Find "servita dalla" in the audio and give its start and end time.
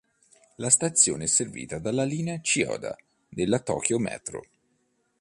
1.27-2.03